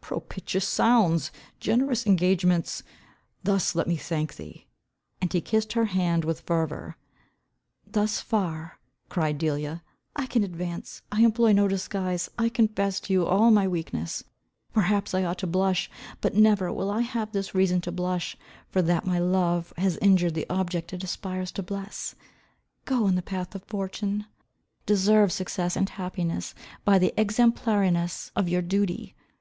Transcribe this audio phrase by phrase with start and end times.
[0.00, 1.32] "Propitious sounds!
[1.58, 2.84] Generous engagements!
[3.42, 4.68] Thus let me thank thee."
[5.20, 6.96] And he kissed her hand with fervour.
[7.84, 9.82] "Thus far," cried Delia,
[10.14, 11.02] "I can advance.
[11.10, 12.30] I employ no disguise.
[12.38, 14.22] I confess to you all my weakness.
[14.72, 15.90] Perhaps I ought to blush.
[16.20, 18.36] But never will I have this reason to blush,
[18.68, 22.14] for that my love has injured the object it aspires to bless.
[22.84, 24.26] Go in the path of fortune.
[24.86, 26.54] Deserve success and happiness
[26.84, 29.16] by the exemplariness of your duty.